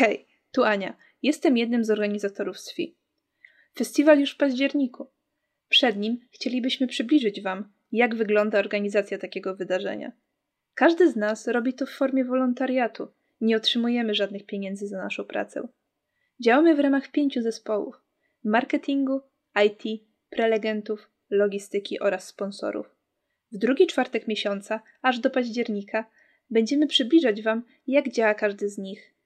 [0.00, 0.96] Hej, tu Ania.
[1.22, 2.96] Jestem jednym z organizatorów SFI.
[3.78, 5.06] Festiwal już w październiku.
[5.68, 10.12] Przed nim chcielibyśmy przybliżyć Wam, jak wygląda organizacja takiego wydarzenia.
[10.74, 13.08] Każdy z nas robi to w formie wolontariatu.
[13.40, 15.68] Nie otrzymujemy żadnych pieniędzy za naszą pracę.
[16.40, 18.00] Działamy w ramach pięciu zespołów:
[18.44, 19.20] marketingu,
[19.66, 22.94] IT, prelegentów, logistyki oraz sponsorów.
[23.52, 26.04] W drugi czwartek miesiąca, aż do października,
[26.50, 29.19] będziemy przybliżać Wam, jak działa każdy z nich.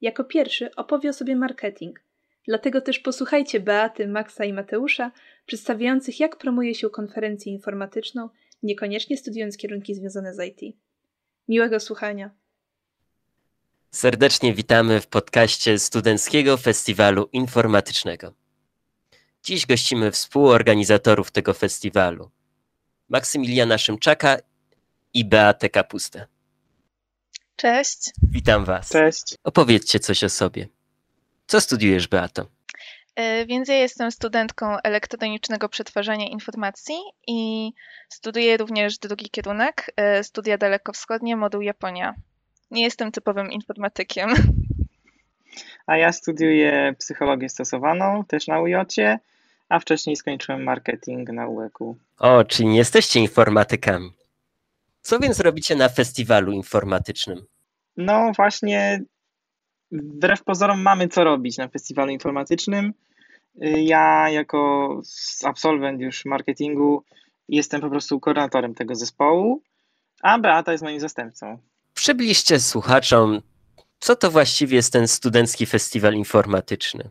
[0.00, 2.00] Jako pierwszy opowie o sobie marketing.
[2.46, 5.12] Dlatego też posłuchajcie Beaty, Maxa i Mateusza,
[5.46, 8.28] przedstawiających, jak promuje się konferencję informatyczną,
[8.62, 10.76] niekoniecznie studiując kierunki związane z IT.
[11.48, 12.30] Miłego słuchania.
[13.90, 18.34] Serdecznie witamy w podcaście Studenckiego Festiwalu Informatycznego.
[19.42, 22.30] Dziś gościmy współorganizatorów tego festiwalu.
[23.08, 24.36] Maksymiliana Szymczaka
[25.14, 26.26] i Beatę Kapustę.
[27.60, 28.10] Cześć.
[28.22, 28.88] Witam Was.
[28.88, 29.34] Cześć.
[29.44, 30.68] Opowiedzcie coś o sobie.
[31.46, 32.46] Co studiujesz, Beato?
[33.16, 36.94] E, więc ja jestem studentką elektronicznego przetwarzania informacji
[37.26, 37.70] i
[38.08, 42.14] studiuję również drugi kierunek, e, studia dalekowschodnie, moduł Japonia.
[42.70, 44.30] Nie jestem typowym informatykiem.
[45.86, 48.74] A ja studiuję psychologię stosowaną, też na UJ,
[49.68, 51.96] a wcześniej skończyłem marketing na UEK-u.
[52.18, 54.19] O, czyli nie jesteście informatykami.
[55.02, 57.44] Co więc robicie na festiwalu informatycznym?
[57.96, 59.02] No właśnie,
[59.92, 62.92] wbrew pozorom mamy co robić na festiwalu informatycznym.
[63.76, 65.00] Ja jako
[65.44, 67.04] absolwent już marketingu
[67.48, 69.62] jestem po prostu koordynatorem tego zespołu,
[70.22, 71.58] a Beata jest moim zastępcą.
[71.94, 73.40] Przybliżcie słuchaczom,
[73.98, 77.10] co to właściwie jest ten studencki festiwal informatyczny.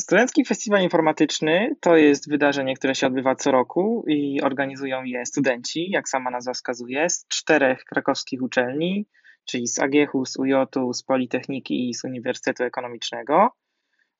[0.00, 5.90] Studencki Festiwal Informatyczny to jest wydarzenie, które się odbywa co roku i organizują je studenci,
[5.90, 9.06] jak sama nazwa wskazuje, z czterech krakowskich uczelni,
[9.44, 10.52] czyli z AGH-u, z UJ,
[10.92, 13.48] z Politechniki i z Uniwersytetu Ekonomicznego.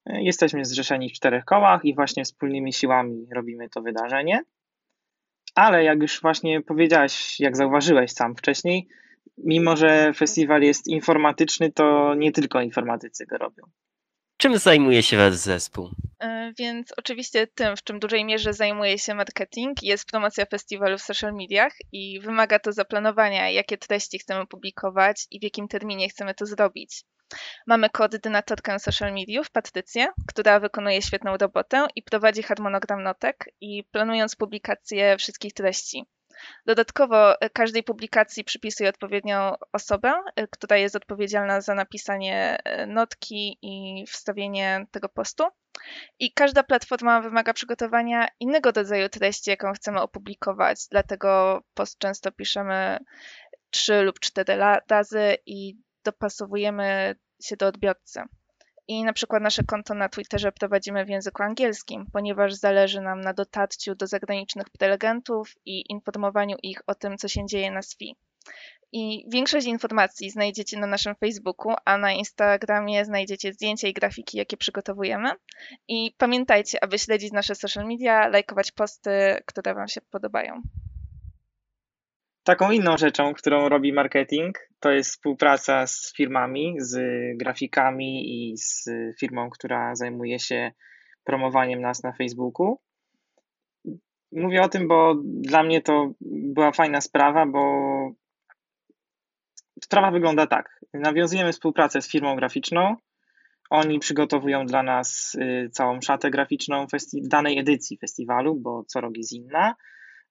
[0.07, 4.43] Jesteśmy zrzeszeni w czterech kołach i właśnie wspólnymi siłami robimy to wydarzenie.
[5.55, 8.89] Ale jak już właśnie powiedziałeś, jak zauważyłeś sam wcześniej,
[9.39, 13.62] mimo że festiwal jest informatyczny, to nie tylko informatycy go robią.
[14.37, 15.91] Czym zajmuje się wasz zespół?
[16.21, 21.03] E, więc oczywiście tym, w czym dużej mierze zajmuje się marketing, jest promocja festiwalu w
[21.03, 26.35] social mediach i wymaga to zaplanowania, jakie treści chcemy publikować i w jakim terminie chcemy
[26.35, 27.05] to zrobić.
[27.67, 34.37] Mamy koordynatorkę social mediów, Patrycję, która wykonuje świetną robotę i prowadzi harmonogram notek i planując
[34.37, 36.05] publikację wszystkich treści.
[36.67, 43.59] Dodatkowo e, każdej publikacji przypisuje odpowiednią osobę, e, która jest odpowiedzialna za napisanie e, notki
[43.63, 45.45] i wstawienie tego postu.
[46.19, 52.99] I każda platforma wymaga przygotowania innego rodzaju treści, jaką chcemy opublikować, dlatego post często piszemy
[53.71, 54.59] trzy lub cztery
[54.91, 58.23] razy i dopasowujemy się do odbiorcy.
[58.89, 63.33] I na przykład nasze konto na Twitterze prowadzimy w języku angielskim, ponieważ zależy nam na
[63.33, 68.17] dotarciu do zagranicznych prelegentów i informowaniu ich o tym, co się dzieje na SFI.
[68.93, 74.57] I większość informacji znajdziecie na naszym Facebooku, a na Instagramie znajdziecie zdjęcia i grafiki, jakie
[74.57, 75.31] przygotowujemy.
[75.89, 79.11] I pamiętajcie, aby śledzić nasze social media, lajkować posty,
[79.47, 80.63] które Wam się podobają.
[82.45, 86.99] Taką inną rzeczą, którą robi marketing, to jest współpraca z firmami, z
[87.39, 88.89] grafikami i z
[89.21, 90.73] firmą, która zajmuje się
[91.25, 92.79] promowaniem nas na Facebooku.
[94.33, 97.61] Mówię o tym, bo dla mnie to była fajna sprawa, bo
[99.83, 100.81] sprawa wygląda tak.
[100.95, 102.97] Nawiązujemy współpracę z firmą graficzną.
[103.71, 109.33] Oni przygotowują dla nas y, całą szatę graficzną danej edycji festiwalu, bo co rok jest
[109.33, 109.75] inna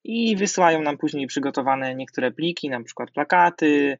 [0.03, 3.97] i wysyłają nam później przygotowane niektóre pliki, na przykład plakaty,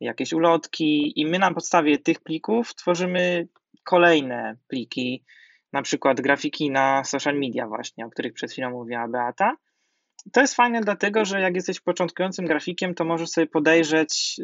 [0.00, 3.48] jakieś ulotki i my na podstawie tych plików tworzymy
[3.84, 5.24] kolejne pliki,
[5.72, 9.56] na przykład grafiki na social media właśnie, o których przed chwilą mówiła Beata.
[10.32, 14.40] To jest fajne dlatego, że jak jesteś początkującym grafikiem, to możesz sobie podejrzeć,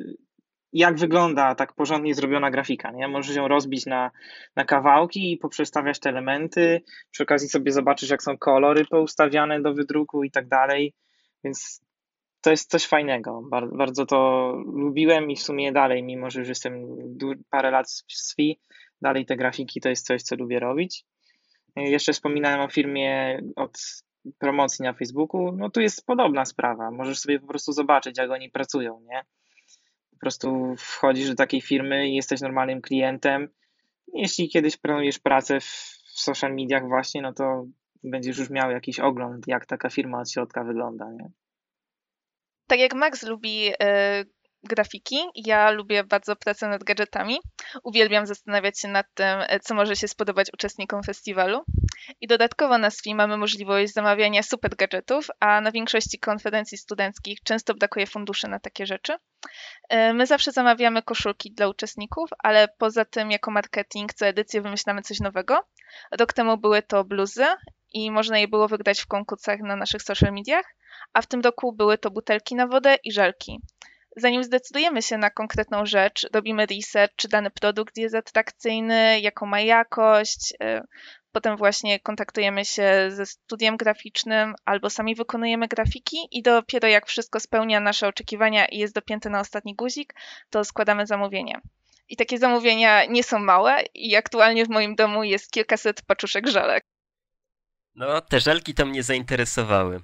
[0.72, 2.90] jak wygląda tak porządnie zrobiona grafika.
[2.90, 3.08] Nie?
[3.08, 4.10] Możesz ją rozbić na,
[4.56, 6.82] na kawałki i poprzestawiać te elementy.
[7.10, 10.94] Przy okazji sobie zobaczysz, jak są kolory poustawiane do wydruku i tak dalej.
[11.44, 11.80] Więc
[12.44, 13.42] to jest coś fajnego.
[13.50, 16.86] Bardzo, bardzo to lubiłem i w sumie dalej, mimo że już jestem
[17.50, 18.60] parę lat w SFI,
[19.02, 21.04] dalej te grafiki to jest coś, co lubię robić.
[21.76, 23.78] Jeszcze wspominałem o firmie od
[24.38, 25.52] promocji na Facebooku.
[25.52, 26.90] No tu jest podobna sprawa.
[26.90, 29.22] Możesz sobie po prostu zobaczyć, jak oni pracują, nie?
[30.10, 33.48] Po prostu wchodzisz do takiej firmy i jesteś normalnym klientem.
[34.14, 35.64] Jeśli kiedyś planujesz pracę w,
[36.14, 37.66] w social mediach właśnie, no to
[38.02, 41.30] będziesz już miał jakiś ogląd, jak taka firma od środka wygląda, nie?
[42.66, 43.74] Tak jak Max lubi y,
[44.64, 45.16] grafiki.
[45.34, 47.38] Ja lubię bardzo pracę nad gadżetami.
[47.82, 51.64] Uwielbiam zastanawiać się nad tym, e, co może się spodobać uczestnikom festiwalu.
[52.20, 57.74] I dodatkowo na SFI mamy możliwość zamawiania super gadżetów, a na większości konferencji studenckich często
[57.74, 59.16] brakuje funduszy na takie rzeczy.
[59.88, 65.02] E, my zawsze zamawiamy koszulki dla uczestników, ale poza tym jako marketing co edycję wymyślamy
[65.02, 65.60] coś nowego.
[66.20, 67.46] Rok temu były to bluzy
[67.94, 70.74] i można je było wygrać w konkursach na naszych social mediach,
[71.12, 73.60] a w tym roku były to butelki na wodę i żelki.
[74.16, 79.60] Zanim zdecydujemy się na konkretną rzecz, robimy research, czy dany produkt jest atrakcyjny, jaką ma
[79.60, 80.52] jakość.
[80.62, 80.80] Y,
[81.32, 87.40] potem właśnie kontaktujemy się ze studiem graficznym albo sami wykonujemy grafiki i dopiero jak wszystko
[87.40, 90.14] spełnia nasze oczekiwania i jest dopięte na ostatni guzik,
[90.50, 91.60] to składamy zamówienie.
[92.08, 96.84] I takie zamówienia nie są małe i aktualnie w moim domu jest kilkaset paczuszek żelek.
[97.94, 100.00] No, te żelki to mnie zainteresowały.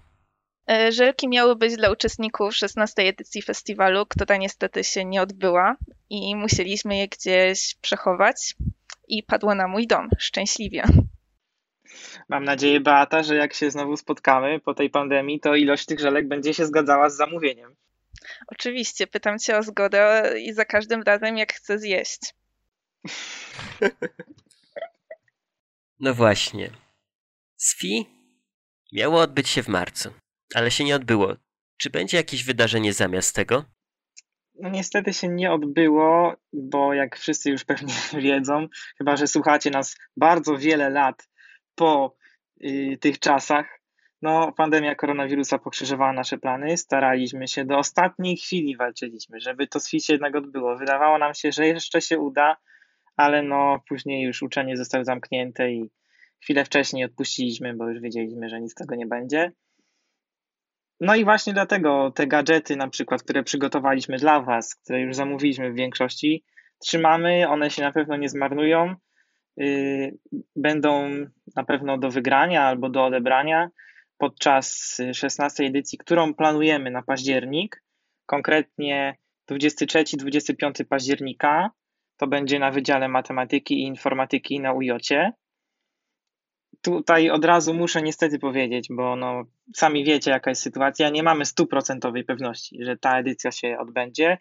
[0.70, 5.76] E, żelki miały być dla uczestników 16 edycji festiwalu, która niestety się nie odbyła
[6.10, 8.54] i musieliśmy je gdzieś przechować
[9.08, 10.82] i padło na mój dom, szczęśliwie.
[12.28, 16.28] Mam nadzieję, Beata, że jak się znowu spotkamy po tej pandemii, to ilość tych żelek
[16.28, 17.76] będzie się zgadzała z zamówieniem.
[18.46, 22.20] Oczywiście, pytam cię o zgodę i za każdym razem jak chcę zjeść.
[26.00, 26.70] No właśnie.
[27.60, 28.06] SFI
[28.92, 30.10] miało odbyć się w marcu
[30.54, 31.36] ale się nie odbyło.
[31.76, 33.64] Czy będzie jakieś wydarzenie zamiast tego?
[34.54, 38.68] No niestety się nie odbyło, bo jak wszyscy już pewnie wiedzą,
[38.98, 41.28] chyba że słuchacie nas bardzo wiele lat
[41.74, 42.16] po
[42.64, 43.80] y, tych czasach,
[44.22, 50.00] no pandemia koronawirusa pokrzyżowała nasze plany, staraliśmy się do ostatniej chwili walczyliśmy, żeby to SFI
[50.00, 50.76] się jednak odbyło.
[50.76, 52.56] Wydawało nam się, że jeszcze się uda,
[53.16, 55.90] ale no później już uczenie zostało zamknięte i
[56.42, 59.52] chwilę wcześniej odpuściliśmy, bo już wiedzieliśmy, że nic z tego nie będzie.
[61.00, 65.72] No i właśnie dlatego te gadżety, na przykład, które przygotowaliśmy dla Was, które już zamówiliśmy
[65.72, 66.44] w większości,
[66.78, 68.94] trzymamy, one się na pewno nie zmarnują.
[69.56, 70.18] Yy,
[70.56, 71.10] będą
[71.56, 73.70] na pewno do wygrania albo do odebrania
[74.18, 77.82] podczas 16 edycji, którą planujemy na październik,
[78.26, 79.16] konkretnie
[79.50, 81.70] 23-25 października.
[82.16, 85.32] To będzie na Wydziale Matematyki i Informatyki na UJOcie
[86.82, 89.44] tutaj od razu muszę niestety powiedzieć, bo no,
[89.74, 91.10] sami wiecie, jaka jest sytuacja.
[91.10, 94.38] Nie mamy stuprocentowej pewności, że ta edycja się odbędzie.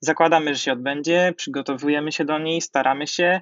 [0.00, 3.40] Zakładamy, że się odbędzie, przygotowujemy się do niej, staramy się,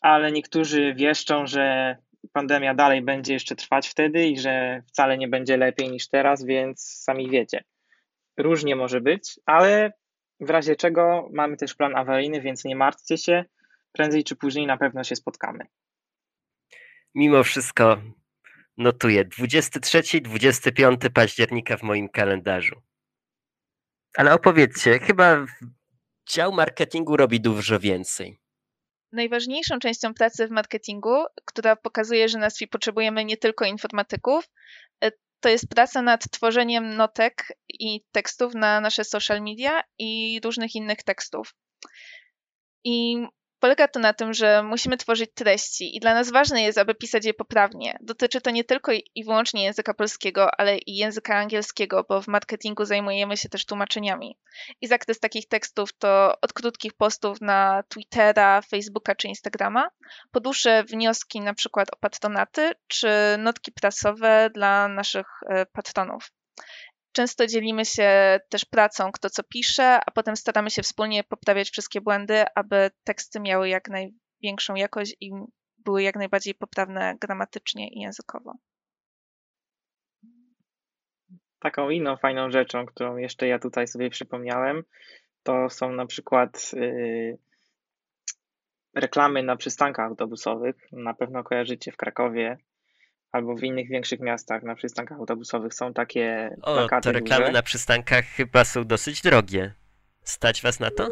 [0.00, 1.96] ale niektórzy wieszczą, że
[2.32, 6.82] pandemia dalej będzie jeszcze trwać wtedy i że wcale nie będzie lepiej niż teraz, więc
[6.82, 7.64] sami wiecie.
[8.36, 9.92] Różnie może być, ale
[10.40, 13.44] w razie czego mamy też plan awaryjny, więc nie martwcie się.
[13.92, 15.66] Prędzej czy później na pewno się spotkamy
[17.16, 18.02] mimo wszystko
[18.76, 22.82] notuję 23-25 października w moim kalendarzu.
[24.16, 25.46] Ale opowiedzcie, chyba
[26.28, 28.38] dział marketingu robi dużo więcej.
[29.12, 34.50] Najważniejszą częścią pracy w marketingu, która pokazuje, że na SFI potrzebujemy nie tylko informatyków,
[35.04, 35.10] e,
[35.40, 41.02] to jest praca nad tworzeniem notek i tekstów na nasze social media i różnych innych
[41.02, 41.54] tekstów.
[42.84, 43.26] I
[43.60, 47.24] Polega to na tym, że musimy tworzyć treści i dla nas ważne jest, aby pisać
[47.24, 47.98] je poprawnie.
[48.00, 52.84] Dotyczy to nie tylko i wyłącznie języka polskiego, ale i języka angielskiego, bo w marketingu
[52.84, 54.38] zajmujemy się też tłumaczeniami.
[54.80, 59.88] I zakres takich tekstów to od krótkich postów na Twittera, Facebooka czy Instagrama,
[60.30, 66.30] po dłuższe wnioski na przykład o patronaty, czy notki prasowe dla naszych e, patronów.
[67.16, 72.00] Często dzielimy się też pracą, kto co pisze, a potem staramy się wspólnie poprawiać wszystkie
[72.00, 75.30] błędy, aby teksty miały jak największą jakość i
[75.78, 78.52] były jak najbardziej poprawne gramatycznie i językowo.
[81.58, 84.84] Taką inną fajną rzeczą, którą jeszcze ja tutaj sobie przypomniałem,
[85.42, 87.38] to są na przykład yy,
[88.94, 90.76] reklamy na przystankach autobusowych.
[90.92, 92.58] Na pewno kojarzycie w Krakowie
[93.32, 97.52] albo w innych większych miastach na przystankach autobusowych są takie o, plakaty to reklamy duże.
[97.52, 99.74] na przystankach chyba są dosyć drogie.
[100.22, 101.08] Stać was na to?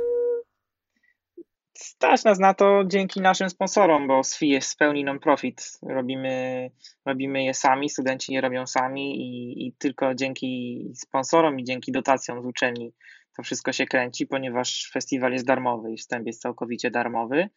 [1.74, 5.78] Stać nas na to dzięki naszym sponsorom, bo SFI jest w pełni non-profit.
[5.82, 6.70] Robimy,
[7.06, 12.42] robimy je sami, studenci je robią sami i, i tylko dzięki sponsorom i dzięki dotacjom
[12.42, 12.92] z uczelni
[13.36, 17.48] to wszystko się kręci, ponieważ festiwal jest darmowy i wstęp jest całkowicie darmowy.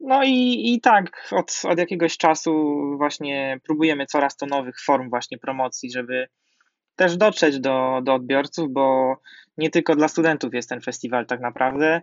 [0.00, 5.38] No i, i tak, od, od jakiegoś czasu właśnie próbujemy coraz to nowych form właśnie
[5.38, 6.28] promocji, żeby
[6.96, 9.16] też dotrzeć do, do odbiorców, bo
[9.58, 12.02] nie tylko dla studentów jest ten festiwal tak naprawdę.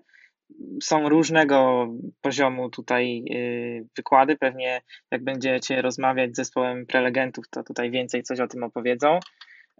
[0.83, 1.87] Są różnego
[2.21, 4.37] poziomu tutaj y, wykłady.
[4.37, 4.81] Pewnie
[5.11, 9.19] jak będziecie rozmawiać z zespołem prelegentów, to tutaj więcej coś o tym opowiedzą.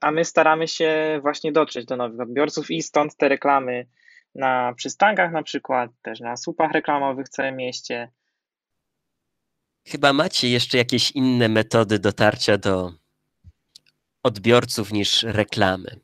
[0.02, 3.86] a my staramy się właśnie dotrzeć do nowych odbiorców i stąd te reklamy
[4.36, 8.12] na przystankach na przykład, też na słupach reklamowych w całym mieście.
[9.88, 12.94] Chyba macie jeszcze jakieś inne metody dotarcia do
[14.24, 16.00] odbiorców niż reklamy.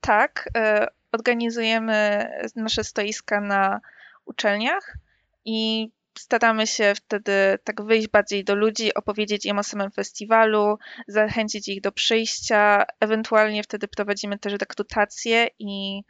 [0.00, 3.80] Tak, e, organizujemy nasze stoiska na
[4.24, 4.96] uczelniach
[5.44, 11.68] i staramy się wtedy tak wyjść bardziej do ludzi, opowiedzieć im o samym festiwalu, zachęcić
[11.68, 12.84] ich do przyjścia.
[13.00, 16.02] Ewentualnie wtedy prowadzimy też rekrutację i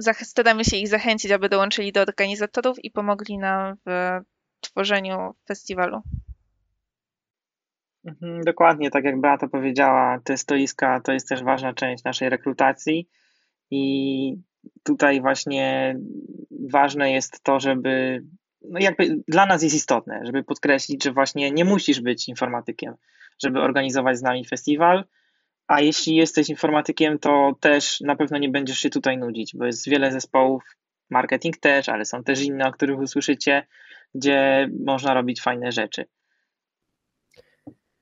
[0.00, 4.20] staramy się ich zachęcić, aby dołączyli do organizatorów i pomogli nam w
[4.60, 6.02] tworzeniu festiwalu.
[8.04, 13.08] Mhm, dokładnie, tak jak Beata powiedziała, te stoiska to jest też ważna część naszej rekrutacji
[13.70, 14.36] i
[14.82, 15.96] tutaj właśnie
[16.70, 18.22] ważne jest to, żeby
[18.70, 22.94] no jakby dla nas jest istotne, żeby podkreślić, że właśnie nie musisz być informatykiem,
[23.42, 25.04] żeby organizować z nami festiwal,
[25.72, 29.88] a jeśli jesteś informatykiem, to też na pewno nie będziesz się tutaj nudzić, bo jest
[29.88, 30.62] wiele zespołów,
[31.10, 33.66] marketing też, ale są też inne, o których usłyszycie,
[34.14, 36.04] gdzie można robić fajne rzeczy.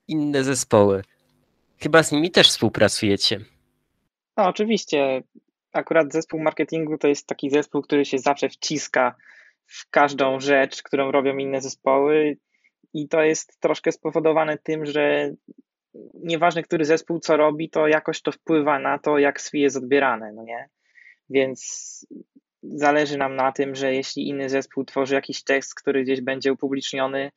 [0.09, 1.03] Inne zespoły.
[1.79, 3.41] Chyba z nimi też współpracujecie.
[4.37, 5.23] No, oczywiście.
[5.73, 9.15] Akurat zespół marketingu to jest taki zespół, który się zawsze wciska
[9.67, 12.37] w każdą rzecz, którą robią inne zespoły,
[12.95, 15.33] i to jest troszkę spowodowane tym, że
[16.15, 20.33] nieważne, który zespół co robi, to jakoś to wpływa na to, jak SWI jest odbierane,
[20.33, 20.69] no nie?
[21.31, 21.61] Więc
[22.63, 27.31] zależy nam na tym, że jeśli inny zespół tworzy jakiś tekst, który gdzieś będzie upubliczniony,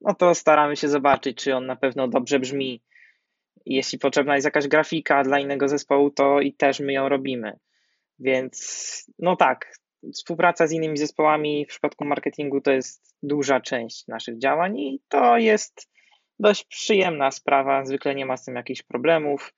[0.00, 2.82] no to staramy się zobaczyć, czy on na pewno dobrze brzmi.
[3.66, 7.58] Jeśli potrzebna jest jakaś grafika dla innego zespołu, to i też my ją robimy.
[8.18, 9.72] Więc no tak,
[10.14, 15.38] współpraca z innymi zespołami w przypadku marketingu to jest duża część naszych działań i to
[15.38, 15.90] jest
[16.40, 17.84] dość przyjemna sprawa.
[17.84, 19.54] Zwykle nie ma z tym jakichś problemów.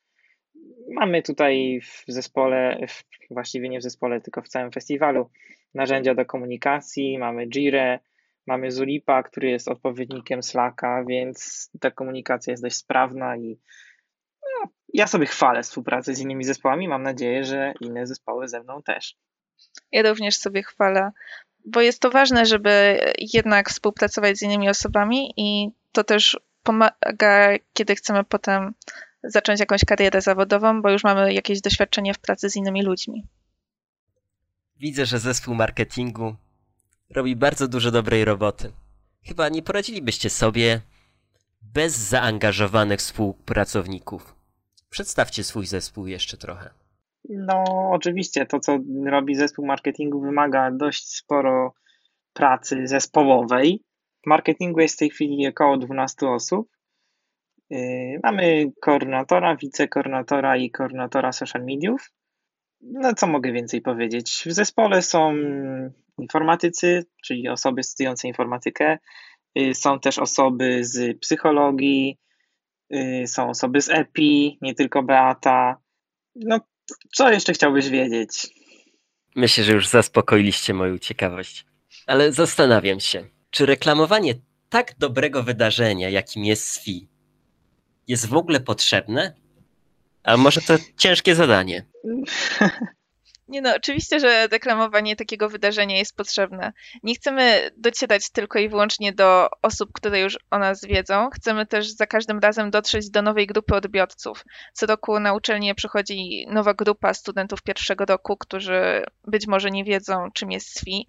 [0.88, 2.86] Mamy tutaj w zespole,
[3.30, 5.30] właściwie nie w zespole, tylko w całym festiwalu,
[5.74, 7.18] narzędzia do komunikacji.
[7.18, 7.98] Mamy Jira,
[8.46, 13.58] mamy Zulipa, który jest odpowiednikiem Slacka, więc ta komunikacja jest dość sprawna i
[14.42, 16.88] no, ja sobie chwalę współpracę z innymi zespołami.
[16.88, 19.16] Mam nadzieję, że inne zespoły ze mną też.
[19.92, 21.10] Ja również sobie chwalę,
[21.64, 27.94] bo jest to ważne, żeby jednak współpracować z innymi osobami i to też pomaga, kiedy
[27.94, 28.74] chcemy potem
[29.24, 33.26] zacząć jakąś karierę zawodową, bo już mamy jakieś doświadczenie w pracy z innymi ludźmi.
[34.76, 36.36] Widzę, że zespół marketingu
[37.10, 38.72] robi bardzo dużo dobrej roboty.
[39.24, 40.80] Chyba nie poradzilibyście sobie
[41.62, 44.34] bez zaangażowanych współpracowników.
[44.90, 46.70] Przedstawcie swój zespół jeszcze trochę.
[47.28, 51.74] No, oczywiście, to co robi zespół marketingu wymaga dość sporo
[52.32, 53.84] pracy zespołowej.
[54.22, 56.68] W marketingu jest w tej chwili około 12 osób.
[57.70, 62.10] Yy, mamy koordynatora, wicekoordynatora i koordynatora social mediów.
[62.80, 64.42] No, co mogę więcej powiedzieć?
[64.46, 65.34] W zespole są
[66.18, 68.98] informatycy, czyli osoby studiujące informatykę.
[69.54, 72.18] Yy, są też osoby z psychologii,
[72.90, 75.76] yy, są osoby z EPI, nie tylko Beata.
[76.34, 76.60] No,
[77.14, 78.48] co jeszcze chciałbyś wiedzieć?
[79.36, 81.66] Myślę, że już zaspokoiliście moją ciekawość.
[82.06, 84.34] Ale zastanawiam się, czy reklamowanie
[84.68, 87.08] tak dobrego wydarzenia, jakim jest SFI,
[88.08, 89.34] jest w ogóle potrzebne?
[90.22, 91.86] A może to ciężkie zadanie?
[93.48, 96.72] Nie no, oczywiście, że reklamowanie takiego wydarzenia jest potrzebne.
[97.02, 101.30] Nie chcemy docierać tylko i wyłącznie do osób, które już o nas wiedzą.
[101.30, 104.44] Chcemy też za każdym razem dotrzeć do nowej grupy odbiorców.
[104.72, 110.30] Co roku na uczelnię przychodzi nowa grupa studentów pierwszego roku, którzy być może nie wiedzą,
[110.34, 111.06] czym jest SWI,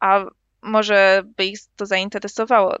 [0.00, 0.24] a
[0.62, 2.76] może by ich to zainteresowało.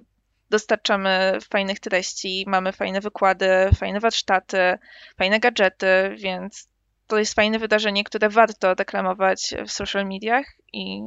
[0.50, 4.78] Dostarczamy fajnych treści, mamy fajne wykłady, fajne warsztaty,
[5.18, 5.86] fajne gadżety,
[6.16, 6.68] więc
[7.06, 11.02] to jest fajne wydarzenie, które warto reklamować w social mediach i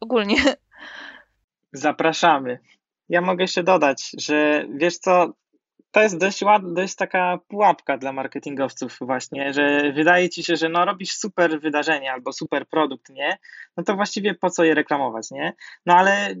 [0.00, 0.36] ogólnie.
[1.72, 2.58] Zapraszamy.
[3.08, 5.32] Ja mogę jeszcze dodać, że wiesz co,
[5.90, 10.68] to jest dość ładna, dość taka pułapka dla marketingowców właśnie, że wydaje ci się, że
[10.68, 13.38] no robisz super wydarzenie albo super produkt, nie?
[13.76, 15.52] No to właściwie po co je reklamować, nie?
[15.86, 16.34] No ale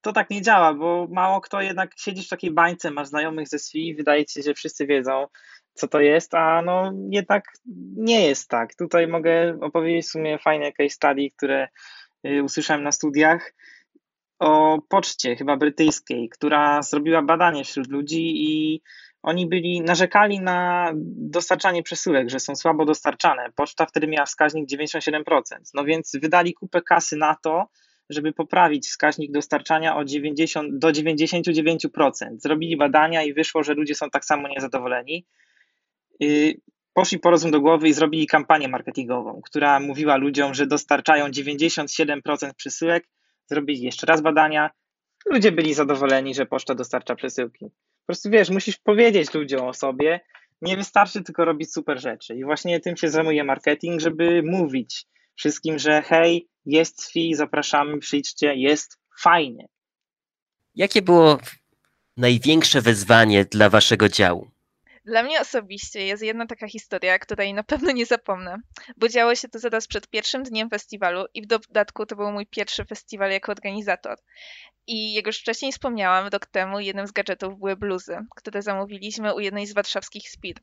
[0.00, 3.58] to tak nie działa, bo mało kto jednak siedzisz w takiej bańce, masz znajomych ze
[3.58, 5.26] SWI, wydaje ci się, że wszyscy wiedzą,
[5.74, 7.44] co to jest, a no jednak
[7.96, 8.74] nie jest tak.
[8.74, 11.68] Tutaj mogę opowiedzieć w sumie fajne case study, które
[12.26, 13.52] y, usłyszałem na studiach
[14.38, 18.82] o poczcie, chyba brytyjskiej, która zrobiła badanie wśród ludzi i
[19.22, 23.52] oni byli, narzekali na dostarczanie przesyłek, że są słabo dostarczane.
[23.56, 25.42] Poczta wtedy miała wskaźnik 97%.
[25.74, 27.68] No więc wydali kupę kasy na to,
[28.10, 32.10] żeby poprawić wskaźnik dostarczania o 90, do 99%.
[32.36, 35.26] Zrobili badania i wyszło, że ludzie są tak samo niezadowoleni.
[36.22, 36.60] y,
[36.94, 42.54] poszli po rozum do głowy i zrobili kampanię marketingową, która mówiła ludziom, że dostarczają 97%
[42.56, 43.08] przesyłek.
[43.46, 44.70] Zrobili jeszcze raz badania.
[45.26, 47.64] Ludzie byli zadowoleni, że poczta dostarcza przesyłki.
[48.00, 50.20] Po prostu wiesz, musisz powiedzieć ludziom o sobie.
[50.62, 52.34] Nie wystarczy tylko robić super rzeczy.
[52.34, 58.54] I właśnie tym się zajmuje marketing, żeby mówić wszystkim, że hej, jest FI, zapraszamy, przyjdźcie,
[58.54, 59.68] jest fajnie.
[60.74, 61.38] Jakie było
[62.16, 64.50] największe wyzwanie dla waszego działu?
[65.06, 68.56] Dla mnie osobiście jest jedna taka historia, której na pewno nie zapomnę,
[68.96, 72.46] bo działo się to zaraz przed pierwszym dniem festiwalu i w dodatku to był mój
[72.46, 74.18] pierwszy festiwal jako organizator.
[74.86, 79.40] I jak już wcześniej wspomniałam, rok temu jednym z gadżetów były bluzy, które zamówiliśmy u
[79.40, 80.62] jednej z warszawskich Speed.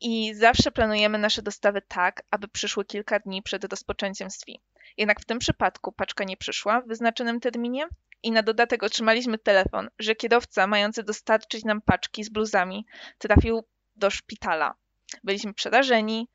[0.00, 4.60] I zawsze planujemy nasze dostawy tak, aby przyszły kilka dni przed rozpoczęciem SWI.
[4.96, 7.88] Jednak w tym przypadku paczka nie przyszła w wyznaczonym terminie
[8.22, 12.86] i na dodatek otrzymaliśmy telefon, że kierowca mający dostarczyć nam paczki z bluzami
[13.18, 13.64] trafił
[13.96, 14.74] do szpitala.
[15.24, 16.28] Byliśmy przerażeni.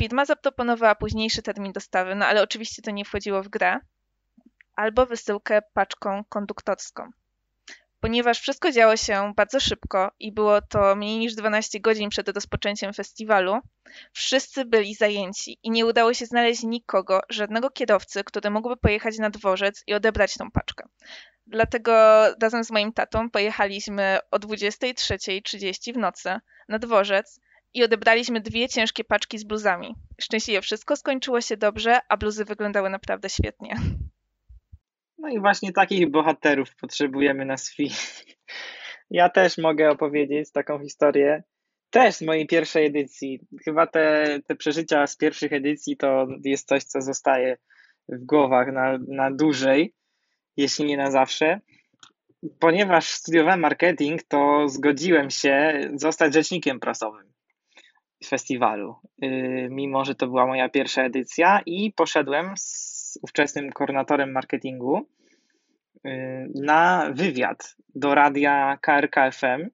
[0.00, 3.78] Firma zaproponowała późniejszy termin dostawy, no ale oczywiście to nie wchodziło w grę.
[4.76, 7.10] Albo wysyłkę paczką konduktorską.
[8.04, 12.92] Ponieważ wszystko działo się bardzo szybko i było to mniej niż 12 godzin przed rozpoczęciem
[12.92, 13.58] festiwalu,
[14.12, 19.30] wszyscy byli zajęci i nie udało się znaleźć nikogo, żadnego kierowcy, który mógłby pojechać na
[19.30, 20.84] dworzec i odebrać tą paczkę.
[21.46, 21.92] Dlatego
[22.42, 26.36] razem z moim tatą pojechaliśmy o 23.30 w nocy
[26.68, 27.40] na dworzec
[27.74, 29.94] i odebraliśmy dwie ciężkie paczki z bluzami.
[30.20, 33.76] Szczęśliwie wszystko skończyło się dobrze, a bluzy wyglądały naprawdę świetnie.
[35.24, 37.90] No i właśnie takich bohaterów potrzebujemy na SFI.
[39.10, 41.42] Ja też mogę opowiedzieć taką historię.
[41.90, 43.40] Też z mojej pierwszej edycji.
[43.64, 47.56] Chyba te, te przeżycia z pierwszych edycji to jest coś, co zostaje
[48.08, 49.94] w głowach na, na dłużej,
[50.56, 51.60] jeśli nie na zawsze.
[52.58, 57.32] Ponieważ studiowałem marketing, to zgodziłem się zostać rzecznikiem prasowym
[58.26, 58.94] festiwalu.
[59.18, 65.06] Yy, mimo, że to była moja pierwsza edycja i poszedłem z ówczesnym koordynatorem marketingu
[66.06, 69.68] y, na wywiad do radia KRK FM.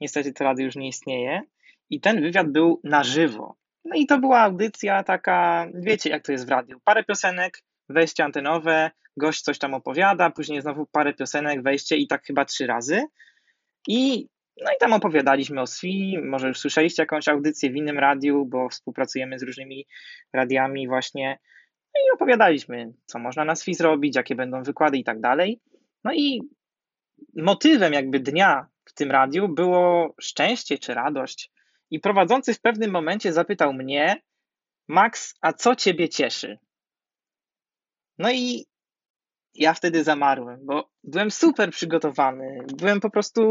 [0.00, 1.42] Niestety to radio już nie istnieje.
[1.90, 3.56] I ten wywiad był na żywo.
[3.84, 6.80] No i to była audycja taka, wiecie jak to jest w radiu.
[6.84, 12.24] Parę piosenek, wejście antenowe, gość coś tam opowiada, później znowu parę piosenek, wejście i tak
[12.24, 13.02] chyba trzy razy.
[13.88, 14.28] I
[14.62, 18.68] no i tam opowiadaliśmy o SWI, może już słyszeliście jakąś audycję w innym radiu, bo
[18.68, 19.86] współpracujemy z różnymi
[20.32, 21.38] radiami właśnie
[21.98, 25.60] i opowiadaliśmy, co można na SWI zrobić, jakie będą wykłady i tak dalej.
[26.04, 26.40] No i
[27.36, 31.50] motywem jakby dnia w tym radiu było szczęście czy radość.
[31.90, 34.22] I prowadzący w pewnym momencie zapytał mnie,
[34.88, 36.58] Max, a co ciebie cieszy?
[38.18, 38.66] No i
[39.54, 42.58] ja wtedy zamarłem, bo byłem super przygotowany.
[42.76, 43.42] Byłem po prostu,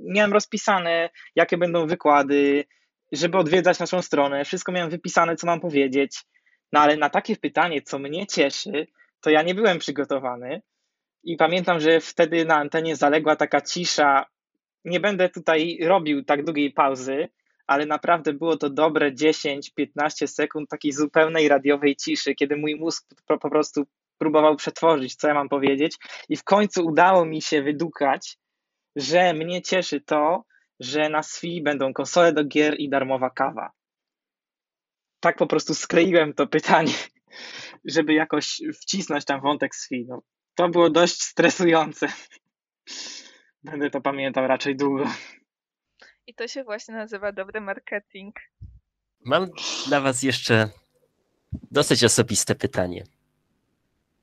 [0.00, 2.64] miałem rozpisane, jakie będą wykłady,
[3.12, 4.44] żeby odwiedzać naszą stronę.
[4.44, 6.24] Wszystko miałem wypisane, co mam powiedzieć.
[6.72, 8.86] No ale na takie pytanie, co mnie cieszy,
[9.20, 10.62] to ja nie byłem przygotowany.
[11.22, 14.26] I pamiętam, że wtedy na antenie zaległa taka cisza.
[14.84, 17.28] Nie będę tutaj robił tak długiej pauzy,
[17.66, 23.50] ale naprawdę było to dobre 10-15 sekund takiej zupełnej radiowej ciszy, kiedy mój mózg po,
[23.50, 23.86] prostu
[24.18, 25.96] próbował przetworzyć, co ja mam powiedzieć.
[26.28, 28.38] I w końcu udało mi się wydukać,
[28.96, 30.44] że mnie cieszy to,
[30.80, 33.70] że na SWI będą konsole do gier i darmowa kawa
[35.20, 36.92] tak po prostu skleiłem to pytanie,
[37.94, 40.22] żeby jakoś wcisnąć tam wątek z No,
[40.54, 42.08] to było dość stresujące.
[43.64, 45.04] Będę to pamiętał raczej długo.
[46.26, 48.36] I to się właśnie nazywa dobry marketing.
[49.24, 49.50] Mam
[49.86, 50.70] dla Was jeszcze
[51.70, 53.04] dosyć osobiste pytanie.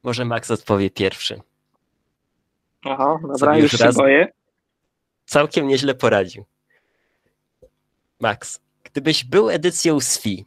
[0.03, 1.41] Może Max odpowie pierwszy.
[2.85, 4.31] Aha, dobra, już, już się boję.
[5.25, 6.45] Całkiem nieźle poradził.
[8.19, 10.45] Max, gdybyś był edycją SFI,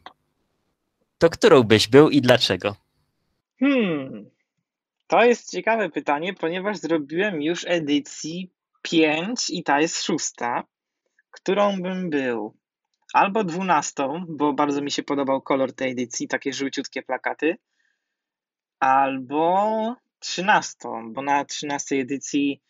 [1.21, 2.75] to którą byś był i dlaczego?
[3.59, 4.29] Hmm,
[5.07, 10.63] to jest ciekawe pytanie, ponieważ zrobiłem już edycji 5 i ta jest szósta,
[11.31, 12.57] którą bym był.
[13.13, 17.57] Albo dwunastą, bo bardzo mi się podobał kolor tej edycji, takie żółciutkie plakaty.
[18.79, 22.61] Albo trzynastą, bo na trzynastej edycji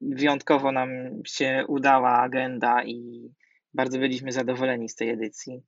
[0.00, 0.88] wyjątkowo nam
[1.26, 3.30] się udała agenda i
[3.74, 5.62] bardzo byliśmy zadowoleni z tej edycji.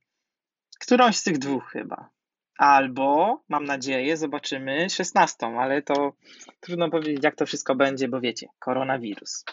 [0.83, 2.09] Którąś z tych dwóch chyba.
[2.57, 6.13] Albo, mam nadzieję, zobaczymy szesnastą, ale to
[6.59, 9.43] trudno powiedzieć, jak to wszystko będzie, bo wiecie, koronawirus.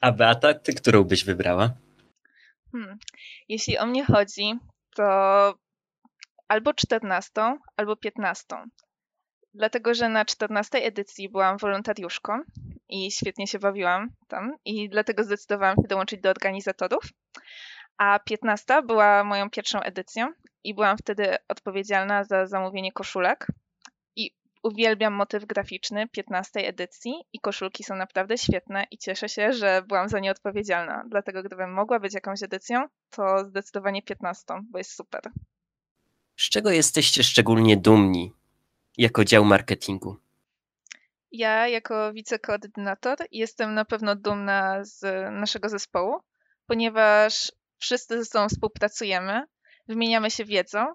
[0.00, 1.74] A Beata, ty którą byś wybrała?
[2.72, 2.98] Hmm.
[3.48, 4.58] Jeśli o mnie chodzi,
[4.96, 5.04] to
[6.48, 8.56] albo czternastą, albo piętnastą.
[9.54, 12.40] Dlatego, że na czternastej edycji byłam wolontariuszką
[12.88, 17.04] i świetnie się bawiłam tam i dlatego zdecydowałam się dołączyć do organizatorów.
[17.98, 20.32] A 15 była moją pierwszą edycją
[20.64, 23.46] i byłam wtedy odpowiedzialna za zamówienie koszulek.
[24.16, 24.30] I
[24.62, 30.08] uwielbiam motyw graficzny 15 edycji i koszulki są naprawdę świetne i cieszę się, że byłam
[30.08, 31.04] za nie odpowiedzialna.
[31.08, 35.22] Dlatego gdybym mogła być jakąś edycją, to zdecydowanie 15, bo jest super.
[36.36, 38.32] Z czego jesteście szczególnie dumni
[38.98, 40.16] jako dział marketingu?
[41.32, 46.20] Ja, jako wicekoordynator, jestem na pewno dumna z naszego zespołu,
[46.66, 49.46] ponieważ wszyscy ze sobą współpracujemy,
[49.88, 50.94] wymieniamy się wiedzą.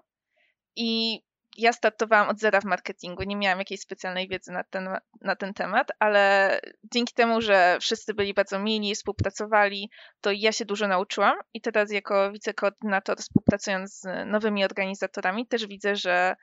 [0.76, 1.20] I
[1.56, 4.88] ja startowałam od zera w marketingu, nie miałam jakiejś specjalnej wiedzy na ten,
[5.20, 6.60] na ten temat, ale
[6.92, 11.36] dzięki temu, że wszyscy byli bardzo mili, współpracowali, to ja się dużo nauczyłam.
[11.54, 16.36] I teraz jako wicekoordynator współpracując z nowymi organizatorami też widzę, że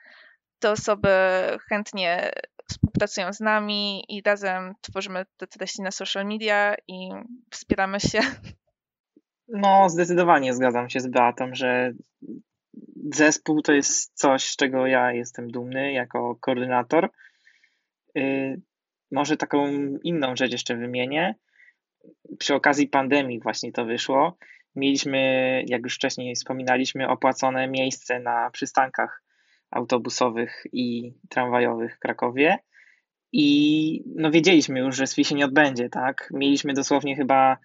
[0.58, 1.08] te osoby
[1.68, 2.30] chętnie
[2.70, 7.10] współpracują z nami i razem tworzymy te treści na social media i
[7.50, 8.20] wspieramy się.
[9.52, 11.92] No, zdecydowanie zgadzam się z Beatą, że
[13.14, 17.10] zespół to jest coś, z czego ja jestem dumny jako koordynator.
[18.14, 18.60] Yy,
[19.12, 19.66] może taką
[20.04, 21.34] inną rzecz jeszcze wymienię.
[22.38, 24.36] Przy okazji pandemii właśnie to wyszło.
[24.76, 25.20] Mieliśmy,
[25.66, 29.22] jak już wcześniej wspominaliśmy, opłacone miejsce na przystankach
[29.70, 32.58] autobusowych i tramwajowych w Krakowie.
[33.32, 36.28] I no wiedzieliśmy już, że SWI się nie odbędzie, tak?
[36.34, 37.56] Mieliśmy dosłownie chyba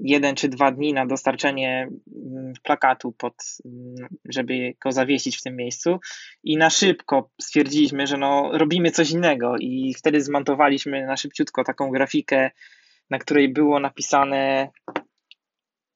[0.00, 5.56] jeden czy dwa dni na dostarczenie mm, plakatu, pod, mm, żeby go zawiesić w tym
[5.56, 6.00] miejscu.
[6.44, 9.56] I na szybko stwierdziliśmy, że no, robimy coś innego.
[9.58, 12.50] I wtedy zmontowaliśmy na szybciutko taką grafikę,
[13.10, 14.68] na której było napisane.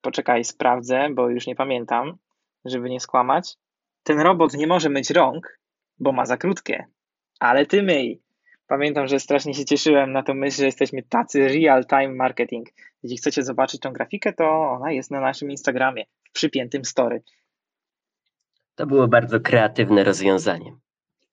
[0.01, 2.17] Poczekaj, sprawdzę, bo już nie pamiętam,
[2.65, 3.55] żeby nie skłamać.
[4.03, 5.61] Ten robot nie może myć rąk,
[5.99, 6.87] bo ma za krótkie,
[7.41, 8.26] ale ty myj.
[8.67, 12.69] Pamiętam, że strasznie się cieszyłem na tą myśl, że jesteśmy tacy real-time marketing.
[13.03, 17.23] Jeśli chcecie zobaczyć tą grafikę, to ona jest na naszym Instagramie w przypiętym story.
[18.75, 20.77] To było bardzo kreatywne rozwiązanie.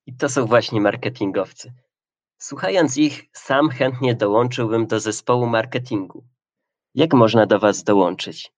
[0.05, 1.73] I to są właśnie marketingowcy.
[2.37, 6.23] Słuchając ich, sam chętnie dołączyłbym do zespołu marketingu.
[6.95, 8.51] Jak można do Was dołączyć?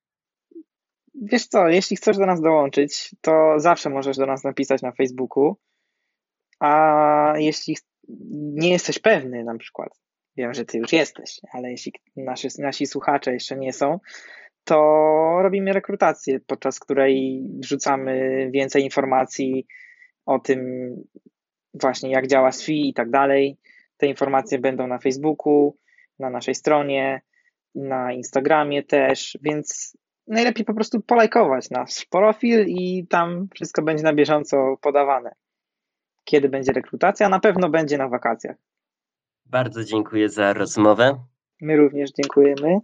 [1.22, 5.56] Wiesz co, jeśli chcesz do nas dołączyć, to zawsze możesz do nas napisać na Facebooku.
[6.60, 7.76] A jeśli
[8.56, 9.90] nie jesteś pewny na przykład,
[10.38, 14.00] wiem, że ty już jesteś, ale jeśli nasi, nasi słuchacze jeszcze nie są,
[14.64, 14.76] to
[15.42, 19.68] robimy rekrutację, podczas której wrzucamy więcej informacji
[20.26, 20.90] o tym
[21.74, 23.58] właśnie, jak działa SFI i tak dalej.
[23.98, 25.78] Te informacje będą na Facebooku,
[26.20, 27.22] na naszej stronie,
[27.76, 34.14] na Instagramie też, więc najlepiej po prostu polajkować nasz profil i tam wszystko będzie na
[34.14, 35.36] bieżąco podawane
[36.26, 37.30] kiedy będzie rekrutacja.
[37.30, 38.56] Na pewno będzie na wakacjach.
[39.46, 41.20] Bardzo dziękuję za rozmowę.
[41.62, 42.80] My również dziękujemy.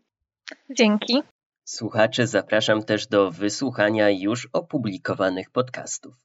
[0.69, 1.23] Dzięki.
[1.63, 6.15] Słuchaczy zapraszam też do wysłuchania już opublikowanych podcastów.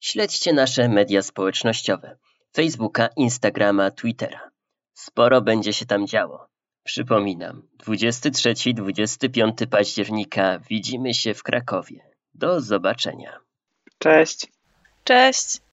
[0.00, 2.16] Śledźcie nasze media społecznościowe:
[2.52, 4.50] Facebooka, Instagrama, Twittera.
[4.94, 6.48] Sporo będzie się tam działo.
[6.84, 12.00] Przypominam, 23-25 października widzimy się w Krakowie.
[12.34, 13.38] Do zobaczenia.
[13.98, 14.52] Cześć.
[15.04, 15.65] Cześć.